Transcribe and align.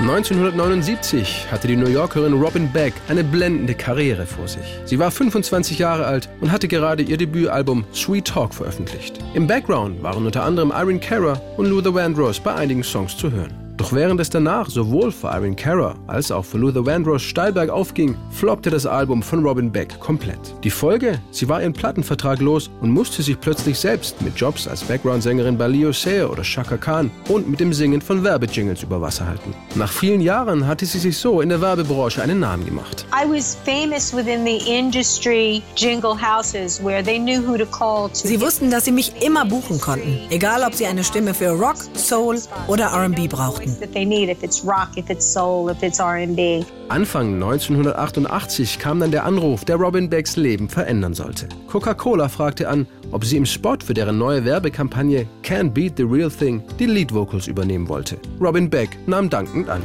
1979 0.00 1.46
hatte 1.52 1.68
die 1.68 1.76
New 1.76 1.86
Yorkerin 1.86 2.32
Robin 2.32 2.72
Beck 2.72 2.94
eine 3.08 3.22
blendende 3.22 3.74
Karriere 3.74 4.24
vor 4.24 4.48
sich. 4.48 4.80
Sie 4.86 4.98
war 4.98 5.10
25 5.10 5.78
Jahre 5.78 6.06
alt 6.06 6.30
und 6.40 6.50
hatte 6.50 6.68
gerade 6.68 7.02
ihr 7.02 7.18
Debütalbum 7.18 7.84
Sweet 7.92 8.26
Talk 8.26 8.54
veröffentlicht. 8.54 9.18
Im 9.34 9.46
Background 9.46 10.02
waren 10.02 10.24
unter 10.24 10.42
anderem 10.42 10.70
Irene 10.70 11.00
Cara 11.00 11.38
und 11.58 11.66
Luther 11.66 11.94
Vandross 11.94 12.40
bei 12.40 12.54
einigen 12.54 12.82
Songs 12.82 13.14
zu 13.14 13.30
hören. 13.30 13.59
Doch 13.80 13.94
während 13.94 14.20
es 14.20 14.28
danach 14.28 14.68
sowohl 14.68 15.10
für 15.10 15.28
Irene 15.28 15.56
Cara 15.56 15.94
als 16.06 16.30
auch 16.30 16.44
für 16.44 16.58
Luther 16.58 16.84
Vandross 16.84 17.22
steil 17.22 17.50
bergauf 17.50 17.94
ging, 17.94 18.14
floppte 18.30 18.68
das 18.68 18.84
Album 18.84 19.22
von 19.22 19.42
Robin 19.42 19.72
Beck 19.72 19.98
komplett. 20.00 20.38
Die 20.62 20.68
Folge? 20.68 21.18
Sie 21.30 21.48
war 21.48 21.62
ihren 21.62 21.72
Plattenvertrag 21.72 22.40
los 22.40 22.68
und 22.82 22.90
musste 22.90 23.22
sich 23.22 23.40
plötzlich 23.40 23.78
selbst 23.78 24.20
mit 24.20 24.36
Jobs 24.36 24.68
als 24.68 24.82
Background-Sängerin 24.82 25.56
bei 25.56 25.66
Leo 25.66 25.92
Sayer 25.92 26.30
oder 26.30 26.44
Shaka 26.44 26.76
Khan 26.76 27.10
und 27.30 27.48
mit 27.48 27.58
dem 27.58 27.72
Singen 27.72 28.02
von 28.02 28.22
Werbejingles 28.22 28.82
über 28.82 29.00
Wasser 29.00 29.26
halten. 29.26 29.54
Nach 29.76 29.90
vielen 29.90 30.20
Jahren 30.20 30.66
hatte 30.66 30.84
sie 30.84 30.98
sich 30.98 31.16
so 31.16 31.40
in 31.40 31.48
der 31.48 31.62
Werbebranche 31.62 32.20
einen 32.20 32.40
Namen 32.40 32.66
gemacht. 32.66 33.06
I 33.14 33.26
was 33.26 33.56
famous 33.64 34.14
within 34.14 34.44
the 34.44 34.58
industry 34.70 35.62
jingle 35.74 36.14
houses 36.14 36.84
where 36.84 37.02
they 37.02 37.18
knew 37.18 37.40
who 37.40 37.56
to 37.56 37.64
call 37.64 38.10
to 38.10 38.28
Sie 38.28 38.42
wussten, 38.42 38.70
dass 38.70 38.84
sie 38.84 38.92
mich 38.92 39.14
immer 39.22 39.46
buchen 39.46 39.80
konnten, 39.80 40.20
egal 40.28 40.64
ob 40.64 40.74
sie 40.74 40.84
eine 40.84 41.02
Stimme 41.02 41.32
für 41.32 41.52
Rock, 41.52 41.76
Soul 41.94 42.38
oder 42.68 42.88
R&B 42.92 43.26
brauchten. 43.26 43.69
That 43.78 43.92
they 43.92 44.04
need 44.04 44.28
if 44.28 44.42
it's 44.42 44.64
rock, 44.64 44.96
if 44.96 45.10
it's 45.10 45.24
soul, 45.24 45.70
if 45.70 45.82
it's 45.82 46.00
R&B. 46.00 46.64
Anfang 46.88 47.34
1988 47.34 48.78
kam 48.78 49.00
dann 49.00 49.10
der 49.10 49.24
Anruf, 49.24 49.64
der 49.64 49.76
Robin 49.76 50.10
Becks 50.10 50.36
Leben 50.36 50.68
verändern 50.68 51.14
sollte. 51.14 51.48
Coca-Cola 51.68 52.28
fragte 52.28 52.68
an, 52.68 52.86
ob 53.12 53.24
sie 53.24 53.36
im 53.36 53.46
Spot 53.46 53.76
für 53.84 53.94
deren 53.94 54.18
neue 54.18 54.44
Werbekampagne 54.44 55.26
Can't 55.44 55.70
Beat 55.70 55.96
the 55.96 56.02
Real 56.02 56.30
Thing 56.30 56.62
die 56.78 56.86
Lead 56.86 57.14
Vocals 57.14 57.46
übernehmen 57.46 57.88
wollte. 57.88 58.18
Robin 58.40 58.68
Beck 58.68 58.90
nahm 59.06 59.30
dankend 59.30 59.68
an. 59.68 59.82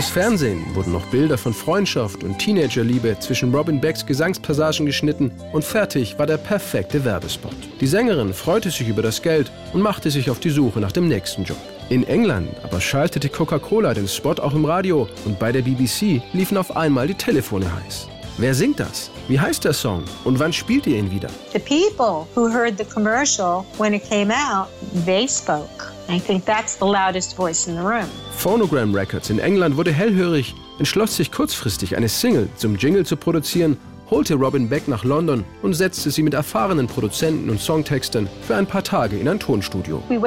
Fürs 0.00 0.12
Fernsehen 0.12 0.64
wurden 0.74 0.94
noch 0.94 1.04
Bilder 1.08 1.36
von 1.36 1.52
Freundschaft 1.52 2.24
und 2.24 2.38
Teenagerliebe 2.38 3.18
zwischen 3.18 3.54
Robin 3.54 3.82
Becks 3.82 4.06
Gesangspassagen 4.06 4.86
geschnitten 4.86 5.30
und 5.52 5.62
fertig 5.62 6.18
war 6.18 6.26
der 6.26 6.38
perfekte 6.38 7.04
Werbespot. 7.04 7.54
Die 7.82 7.86
Sängerin 7.86 8.32
freute 8.32 8.70
sich 8.70 8.88
über 8.88 9.02
das 9.02 9.20
Geld 9.20 9.52
und 9.74 9.82
machte 9.82 10.10
sich 10.10 10.30
auf 10.30 10.40
die 10.40 10.48
Suche 10.48 10.80
nach 10.80 10.92
dem 10.92 11.06
nächsten 11.06 11.44
Job. 11.44 11.58
In 11.90 12.08
England 12.08 12.48
aber 12.62 12.80
schaltete 12.80 13.28
Coca-Cola 13.28 13.92
den 13.92 14.08
Spot 14.08 14.36
auch 14.40 14.54
im 14.54 14.64
Radio 14.64 15.06
und 15.26 15.38
bei 15.38 15.52
der 15.52 15.60
BBC 15.60 16.22
liefen 16.32 16.56
auf 16.56 16.74
einmal 16.74 17.06
die 17.06 17.12
Telefone 17.12 17.66
heiß. 17.70 18.08
Wer 18.38 18.54
singt 18.54 18.80
das? 18.80 19.10
Wie 19.28 19.38
heißt 19.38 19.66
der 19.66 19.74
Song? 19.74 20.04
Und 20.24 20.38
wann 20.38 20.54
spielt 20.54 20.86
ihr 20.86 20.96
ihn 20.96 21.10
wieder? 21.10 21.28
The 21.52 21.58
people 21.58 22.26
who 22.34 22.50
heard 22.50 22.78
the 22.78 22.86
commercial 22.86 23.66
when 23.76 23.92
it 23.92 24.08
came 24.08 24.32
out, 24.32 24.68
they 25.04 25.28
spoke. 25.28 25.92
I 26.10 26.18
think 26.18 26.44
that's 26.44 26.76
the 26.76 26.84
loudest 26.84 27.36
voice 27.36 27.68
in 27.68 27.76
the 27.76 27.82
room. 27.82 28.08
Phonogram 28.36 28.92
Records 28.92 29.30
in 29.30 29.38
England 29.38 29.76
wurde 29.76 29.92
hellhörig, 29.92 30.56
entschloss 30.80 31.16
sich 31.16 31.30
kurzfristig 31.30 31.96
eine 31.96 32.08
Single 32.08 32.48
zum 32.56 32.74
Jingle 32.74 33.06
zu 33.06 33.16
produzieren, 33.16 33.76
holte 34.10 34.34
Robin 34.34 34.68
Beck 34.68 34.88
nach 34.88 35.04
London 35.04 35.44
und 35.62 35.74
setzte 35.74 36.10
sie 36.10 36.22
mit 36.22 36.34
erfahrenen 36.34 36.86
Produzenten 36.86 37.48
und 37.48 37.60
Songtextern 37.60 38.28
für 38.46 38.56
ein 38.56 38.66
paar 38.66 38.82
Tage 38.82 39.16
in 39.18 39.28
ein 39.28 39.38
Tonstudio. 39.38 40.02
Wir 40.08 40.18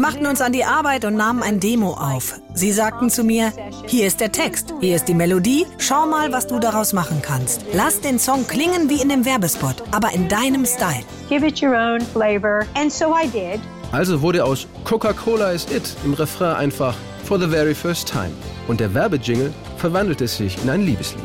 machten 0.00 0.26
uns 0.26 0.40
an 0.40 0.52
die 0.52 0.64
Arbeit 0.64 1.04
und 1.04 1.16
nahmen 1.16 1.42
ein 1.42 1.60
Demo 1.60 1.92
auf. 1.92 2.40
Sie 2.54 2.72
sagten 2.72 3.10
zu 3.10 3.24
mir, 3.24 3.52
hier 3.86 4.06
ist 4.06 4.20
der 4.20 4.32
Text, 4.32 4.72
hier 4.80 4.96
ist 4.96 5.06
die 5.06 5.14
Melodie, 5.14 5.66
schau 5.78 6.06
mal, 6.06 6.32
was 6.32 6.46
du 6.46 6.58
daraus 6.58 6.92
machen 6.92 7.20
kannst. 7.22 7.64
Lass 7.72 8.00
den 8.00 8.18
Song 8.18 8.46
klingen 8.46 8.88
wie 8.88 9.02
in 9.02 9.08
dem 9.08 9.24
Werbespot, 9.24 9.82
aber 9.90 10.12
in 10.12 10.28
deinem 10.28 10.64
Style. 10.64 11.04
Give 11.28 11.46
it 11.46 11.62
your 11.62 11.74
own 11.74 12.00
flavor. 12.00 12.66
And 12.74 12.92
so 12.92 13.14
I 13.14 13.26
did. 13.28 13.60
Also 13.92 14.20
wurde 14.20 14.44
aus 14.44 14.66
Coca-Cola 14.84 15.50
is 15.52 15.66
it 15.70 15.94
im 16.04 16.14
Refrain 16.14 16.56
einfach 16.56 16.96
For 17.24 17.38
the 17.38 17.46
very 17.46 17.74
first 17.74 18.06
time. 18.06 18.32
Und 18.68 18.80
der 18.80 18.92
Werbejingle 18.92 19.50
verwandelte 19.84 20.26
sich 20.26 20.56
in 20.62 20.70
ein 20.70 20.80
Liebeslied. 20.80 21.22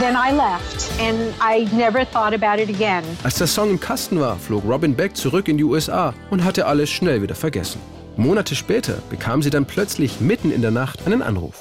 Then 0.00 0.16
I 0.16 0.32
left. 0.32 0.90
And 0.98 1.32
I 1.40 1.68
never 1.72 2.04
thought 2.04 2.32
about 2.32 2.58
it 2.60 2.68
again. 2.68 3.04
Als 3.22 3.36
der 3.36 3.46
Song 3.46 3.70
im 3.70 3.78
Kasten 3.78 4.18
war, 4.18 4.36
flog 4.36 4.64
Robin 4.64 4.96
Beck 4.96 5.16
zurück 5.16 5.46
in 5.46 5.58
die 5.58 5.64
USA 5.64 6.14
und 6.30 6.42
hatte 6.42 6.66
alles 6.66 6.90
schnell 6.90 7.22
wieder 7.22 7.34
vergessen. 7.34 7.80
Monate 8.16 8.54
später 8.54 8.98
bekam 9.08 9.42
sie 9.42 9.50
dann 9.50 9.66
plötzlich 9.66 10.20
mitten 10.20 10.50
in 10.50 10.62
der 10.62 10.70
Nacht 10.70 11.06
einen 11.06 11.22
Anruf. 11.22 11.54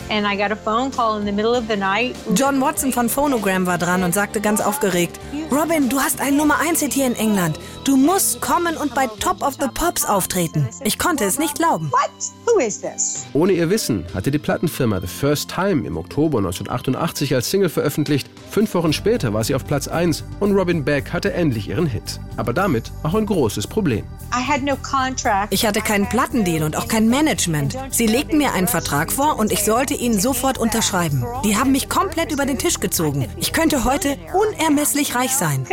John 2.36 2.60
Watson 2.62 2.92
von 2.92 3.08
Phonogram 3.10 3.66
war 3.66 3.78
dran 3.78 4.04
und 4.04 4.14
sagte 4.14 4.42
ganz 4.42 4.60
aufgeregt, 4.62 5.20
Robin, 5.52 5.90
du 5.90 6.00
hast 6.00 6.20
einen 6.22 6.38
Nummer 6.38 6.60
1 6.60 6.80
Hit 6.82 6.94
hier 6.94 7.06
in 7.06 7.16
England. 7.16 7.60
Du 7.86 7.96
musst 7.96 8.42
kommen 8.42 8.78
und 8.78 8.94
bei 8.94 9.08
Top 9.08 9.42
of 9.42 9.54
the 9.54 9.68
Pops 9.74 10.06
auftreten. 10.06 10.68
Ich 10.84 11.00
konnte 11.00 11.24
es 11.24 11.40
nicht 11.40 11.56
glauben. 11.56 11.92
What? 11.92 12.10
Who 12.46 12.60
is 12.60 12.82
this? 12.82 13.26
Ohne 13.34 13.54
ihr 13.54 13.70
Wissen 13.70 14.06
hatte 14.14 14.32
die 14.32 14.38
Plattenfirma 14.38 15.00
The 15.00 15.08
First 15.08 15.50
Time 15.50 15.88
im 15.88 15.98
Oktober 15.98 16.40
1988 16.40 17.34
als 17.34 17.50
Single 17.50 17.70
veröffentlicht. 17.70 18.30
Fünf 18.52 18.74
Wochen 18.74 18.94
später 18.94 19.34
war 19.34 19.44
sie 19.44 19.56
auf 19.56 19.66
Platz 19.66 19.88
1 19.88 20.24
und 20.40 20.56
Robin 20.56 20.84
Beck 20.84 21.14
hatte 21.14 21.34
endlich 21.34 21.70
ihren 21.70 21.86
Hit. 21.86 22.20
Aber 22.38 22.54
damit 22.54 22.92
auch 23.04 23.16
ein 23.16 23.26
großes 23.26 23.66
Problem. 23.68 24.06
I 24.34 24.44
had 24.46 24.62
no 24.62 24.76
contract. 24.78 25.54
Ich 25.54 25.66
hatte 25.66 25.82
keinen 25.82 26.08
Plattendeal 26.08 26.64
und 26.64 26.76
auch 26.76 26.88
kein 26.88 27.10
Management. 27.10 27.78
Sie 27.90 28.08
legten 28.08 28.38
mir 28.38 28.54
einen 28.54 28.68
Vertrag 28.68 29.12
vor 29.12 29.40
und 29.40 29.52
ich 29.52 29.64
sollte 29.64 29.94
ihn 29.94 30.20
sofort 30.20 30.58
unterschreiben. 30.58 31.26
Die 31.44 31.58
haben 31.58 31.72
mich 31.72 31.90
komplett 31.90 32.32
über 32.32 32.46
den 32.46 32.60
Tisch 32.60 32.80
gezogen. 32.80 33.28
Ich 33.38 33.54
könnte 33.54 33.86
heute 33.86 34.18
unermesslich 34.34 35.16
reich 35.16 35.36
sein. 35.36 35.66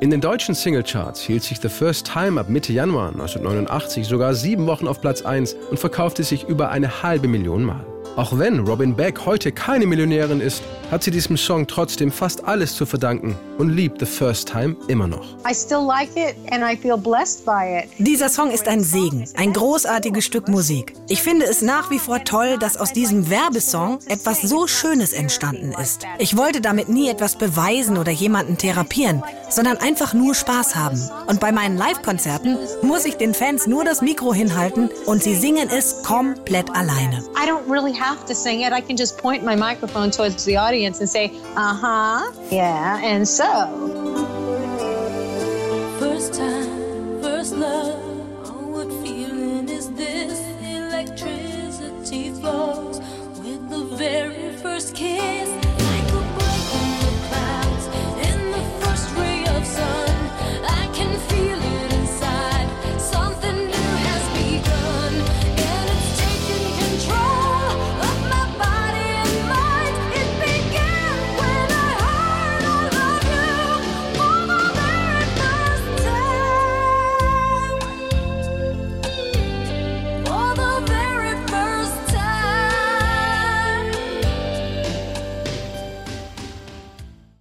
In 0.00 0.10
den 0.10 0.20
deutschen 0.20 0.54
Singlecharts 0.54 1.20
hielt 1.20 1.44
sich 1.44 1.60
The 1.60 1.68
First 1.68 2.10
Time 2.12 2.40
ab 2.40 2.48
Mitte 2.48 2.72
Januar 2.72 3.08
1989 3.08 4.06
sogar 4.06 4.34
sieben 4.34 4.66
Wochen 4.66 4.88
auf 4.88 5.00
Platz 5.00 5.22
1 5.22 5.54
und 5.70 5.78
verkaufte 5.78 6.24
sich 6.24 6.48
über 6.48 6.70
eine 6.70 7.02
halbe 7.02 7.28
Million 7.28 7.62
Mal. 7.62 7.93
Auch 8.16 8.38
wenn 8.38 8.60
Robin 8.60 8.94
Beck 8.94 9.26
heute 9.26 9.50
keine 9.50 9.86
Millionärin 9.86 10.40
ist, 10.40 10.62
hat 10.92 11.02
sie 11.02 11.10
diesem 11.10 11.36
Song 11.36 11.66
trotzdem 11.66 12.12
fast 12.12 12.44
alles 12.44 12.76
zu 12.76 12.86
verdanken 12.86 13.36
und 13.58 13.70
liebt 13.70 13.98
The 13.98 14.06
First 14.06 14.48
Time 14.48 14.76
immer 14.86 15.08
noch. 15.08 15.24
I 15.50 15.52
still 15.52 15.84
like 15.84 16.10
it 16.14 16.36
and 16.52 16.62
I 16.62 16.76
feel 16.76 16.96
blessed 16.96 17.44
by 17.44 17.82
it. 17.82 17.90
Dieser 17.98 18.28
Song 18.28 18.52
ist 18.52 18.68
ein 18.68 18.84
Segen, 18.84 19.24
ein 19.36 19.52
großartiges 19.52 20.24
Stück 20.24 20.46
Musik. 20.46 20.94
Ich 21.08 21.22
finde 21.22 21.46
es 21.46 21.60
nach 21.60 21.90
wie 21.90 21.98
vor 21.98 22.22
toll, 22.22 22.56
dass 22.60 22.76
aus 22.76 22.92
diesem 22.92 23.30
Werbesong 23.30 23.98
etwas 24.06 24.42
so 24.42 24.68
Schönes 24.68 25.12
entstanden 25.12 25.72
ist. 25.72 26.06
Ich 26.18 26.36
wollte 26.36 26.60
damit 26.60 26.88
nie 26.88 27.08
etwas 27.08 27.36
beweisen 27.36 27.98
oder 27.98 28.12
jemanden 28.12 28.58
therapieren, 28.58 29.24
sondern 29.50 29.78
einfach 29.78 30.14
nur 30.14 30.36
Spaß 30.36 30.76
haben. 30.76 31.00
Und 31.26 31.40
bei 31.40 31.50
meinen 31.50 31.76
Live-Konzerten 31.76 32.58
muss 32.82 33.06
ich 33.06 33.16
den 33.16 33.34
Fans 33.34 33.66
nur 33.66 33.84
das 33.84 34.02
Mikro 34.02 34.32
hinhalten 34.32 34.90
und 35.06 35.22
sie 35.24 35.34
singen 35.34 35.68
es 35.68 36.02
komplett 36.04 36.70
alleine. 36.70 37.24
I 37.34 37.48
don't 37.48 37.68
really 37.68 37.92
have 38.04 38.26
to 38.26 38.34
sing 38.34 38.60
it. 38.60 38.72
I 38.72 38.80
can 38.80 38.96
just 38.96 39.16
point 39.18 39.42
my 39.44 39.56
microphone 39.56 40.10
towards 40.10 40.44
the 40.44 40.56
audience 40.56 41.00
and 41.00 41.08
say, 41.08 41.32
uh 41.56 41.74
huh, 41.74 42.32
yeah, 42.50 43.00
and 43.02 43.26
so. 43.26 43.48
First 45.98 46.34
time, 46.34 47.22
first 47.22 47.54
love. 47.56 48.03